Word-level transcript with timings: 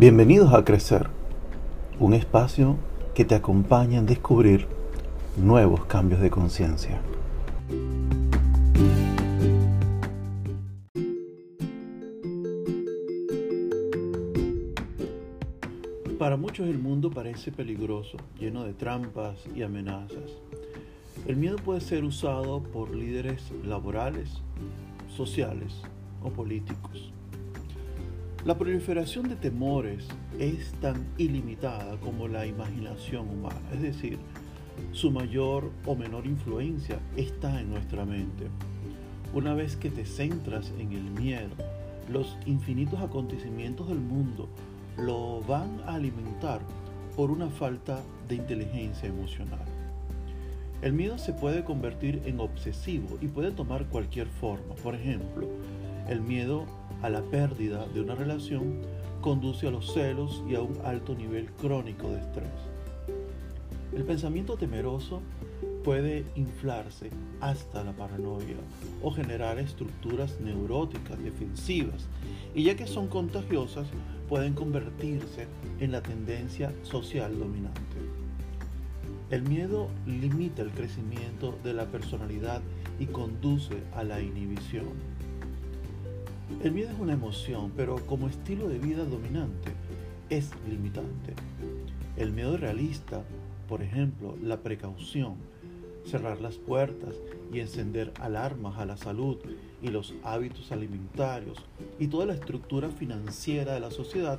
Bienvenidos 0.00 0.54
a 0.54 0.64
Crecer, 0.64 1.10
un 1.98 2.14
espacio 2.14 2.78
que 3.14 3.26
te 3.26 3.34
acompaña 3.34 3.98
en 3.98 4.06
descubrir 4.06 4.66
nuevos 5.36 5.84
cambios 5.84 6.22
de 6.22 6.30
conciencia. 6.30 7.02
Para 16.18 16.38
muchos 16.38 16.66
el 16.66 16.78
mundo 16.78 17.10
parece 17.10 17.52
peligroso, 17.52 18.16
lleno 18.38 18.64
de 18.64 18.72
trampas 18.72 19.36
y 19.54 19.64
amenazas. 19.64 20.30
El 21.26 21.36
miedo 21.36 21.56
puede 21.56 21.82
ser 21.82 22.04
usado 22.04 22.62
por 22.62 22.94
líderes 22.94 23.52
laborales, 23.66 24.30
sociales 25.14 25.82
o 26.22 26.30
políticos. 26.30 27.12
La 28.46 28.56
proliferación 28.56 29.28
de 29.28 29.36
temores 29.36 30.08
es 30.38 30.72
tan 30.80 31.06
ilimitada 31.18 31.98
como 32.00 32.26
la 32.26 32.46
imaginación 32.46 33.28
humana, 33.28 33.60
es 33.74 33.82
decir, 33.82 34.18
su 34.92 35.10
mayor 35.10 35.70
o 35.84 35.94
menor 35.94 36.26
influencia 36.26 36.98
está 37.18 37.60
en 37.60 37.68
nuestra 37.68 38.06
mente. 38.06 38.46
Una 39.34 39.52
vez 39.52 39.76
que 39.76 39.90
te 39.90 40.06
centras 40.06 40.72
en 40.78 40.92
el 40.92 41.02
miedo, 41.02 41.50
los 42.10 42.38
infinitos 42.46 43.00
acontecimientos 43.00 43.88
del 43.88 44.00
mundo 44.00 44.48
lo 44.96 45.42
van 45.42 45.82
a 45.86 45.96
alimentar 45.96 46.62
por 47.16 47.30
una 47.30 47.50
falta 47.50 48.00
de 48.26 48.36
inteligencia 48.36 49.06
emocional. 49.06 49.66
El 50.80 50.94
miedo 50.94 51.18
se 51.18 51.34
puede 51.34 51.62
convertir 51.62 52.22
en 52.24 52.40
obsesivo 52.40 53.18
y 53.20 53.28
puede 53.28 53.50
tomar 53.50 53.84
cualquier 53.88 54.28
forma. 54.28 54.74
Por 54.76 54.94
ejemplo, 54.94 55.46
el 56.08 56.22
miedo 56.22 56.64
a 57.02 57.10
la 57.10 57.22
pérdida 57.22 57.86
de 57.86 58.00
una 58.00 58.14
relación 58.14 58.80
conduce 59.20 59.66
a 59.66 59.70
los 59.70 59.92
celos 59.92 60.42
y 60.48 60.54
a 60.54 60.62
un 60.62 60.78
alto 60.84 61.14
nivel 61.14 61.50
crónico 61.52 62.08
de 62.08 62.20
estrés. 62.20 62.48
El 63.94 64.04
pensamiento 64.04 64.56
temeroso 64.56 65.20
puede 65.84 66.24
inflarse 66.36 67.10
hasta 67.40 67.82
la 67.82 67.92
paranoia 67.92 68.56
o 69.02 69.10
generar 69.10 69.58
estructuras 69.58 70.40
neuróticas 70.40 71.22
defensivas 71.22 72.06
y 72.54 72.64
ya 72.64 72.76
que 72.76 72.86
son 72.86 73.08
contagiosas 73.08 73.88
pueden 74.28 74.54
convertirse 74.54 75.48
en 75.80 75.92
la 75.92 76.02
tendencia 76.02 76.72
social 76.82 77.38
dominante. 77.38 77.80
El 79.30 79.42
miedo 79.42 79.88
limita 80.06 80.62
el 80.62 80.70
crecimiento 80.70 81.58
de 81.62 81.72
la 81.72 81.86
personalidad 81.86 82.62
y 82.98 83.06
conduce 83.06 83.82
a 83.94 84.02
la 84.04 84.20
inhibición. 84.20 84.88
El 86.62 86.72
miedo 86.72 86.90
es 86.90 86.98
una 86.98 87.14
emoción, 87.14 87.72
pero 87.74 87.96
como 88.06 88.28
estilo 88.28 88.68
de 88.68 88.78
vida 88.78 89.04
dominante 89.04 89.72
es 90.28 90.50
limitante. 90.68 91.34
El 92.18 92.32
miedo 92.32 92.58
realista, 92.58 93.22
por 93.66 93.82
ejemplo, 93.82 94.36
la 94.42 94.58
precaución, 94.58 95.36
cerrar 96.04 96.40
las 96.42 96.56
puertas 96.56 97.14
y 97.50 97.60
encender 97.60 98.12
alarmas 98.20 98.78
a 98.78 98.84
la 98.84 98.98
salud 98.98 99.38
y 99.80 99.88
los 99.88 100.12
hábitos 100.22 100.70
alimentarios 100.70 101.58
y 101.98 102.08
toda 102.08 102.26
la 102.26 102.34
estructura 102.34 102.90
financiera 102.90 103.72
de 103.72 103.80
la 103.80 103.90
sociedad, 103.90 104.38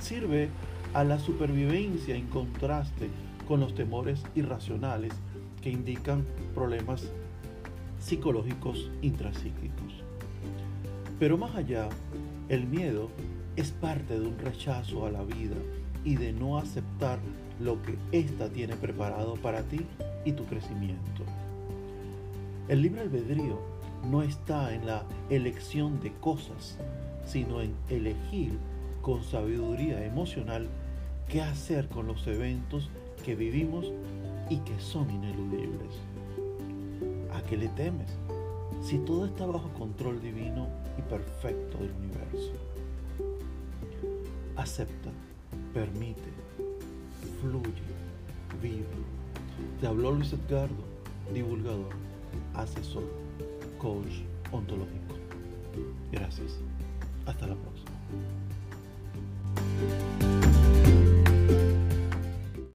sirve 0.00 0.48
a 0.94 1.04
la 1.04 1.20
supervivencia 1.20 2.16
en 2.16 2.26
contraste 2.26 3.08
con 3.46 3.60
los 3.60 3.74
temores 3.74 4.24
irracionales 4.34 5.12
que 5.60 5.70
indican 5.70 6.24
problemas 6.54 7.04
psicológicos 8.00 8.90
intracíclicos. 9.00 10.02
Pero 11.22 11.38
más 11.38 11.54
allá, 11.54 11.88
el 12.48 12.66
miedo 12.66 13.08
es 13.54 13.70
parte 13.70 14.18
de 14.18 14.26
un 14.26 14.36
rechazo 14.40 15.06
a 15.06 15.10
la 15.12 15.22
vida 15.22 15.54
y 16.04 16.16
de 16.16 16.32
no 16.32 16.58
aceptar 16.58 17.20
lo 17.60 17.80
que 17.80 17.96
ésta 18.10 18.48
tiene 18.48 18.74
preparado 18.74 19.34
para 19.34 19.62
ti 19.62 19.86
y 20.24 20.32
tu 20.32 20.44
crecimiento. 20.46 21.22
El 22.66 22.82
libre 22.82 23.02
albedrío 23.02 23.60
no 24.10 24.22
está 24.22 24.74
en 24.74 24.84
la 24.84 25.04
elección 25.30 26.00
de 26.00 26.12
cosas, 26.14 26.76
sino 27.24 27.60
en 27.60 27.72
elegir 27.88 28.58
con 29.00 29.22
sabiduría 29.22 30.04
emocional 30.04 30.66
qué 31.28 31.40
hacer 31.40 31.86
con 31.86 32.08
los 32.08 32.26
eventos 32.26 32.90
que 33.24 33.36
vivimos 33.36 33.92
y 34.50 34.56
que 34.56 34.76
son 34.80 35.08
ineludibles. 35.08 36.00
¿A 37.32 37.42
qué 37.42 37.56
le 37.56 37.68
temes? 37.68 38.10
Si 38.82 38.98
todo 38.98 39.26
está 39.26 39.46
bajo 39.46 39.68
control 39.74 40.20
divino 40.20 40.81
y 40.98 41.02
perfecto 41.02 41.78
del 41.78 41.92
universo. 41.92 42.52
Acepta, 44.56 45.10
permite, 45.72 46.30
fluye, 47.40 47.82
vive. 48.60 48.86
Te 49.80 49.86
habló 49.86 50.12
Luis 50.12 50.32
Edgardo, 50.32 50.84
divulgador, 51.32 51.90
asesor, 52.54 53.04
coach 53.78 54.22
ontológico. 54.50 55.14
Gracias. 56.12 56.58
Hasta 57.26 57.46
la 57.46 57.54
próxima. 57.54 57.81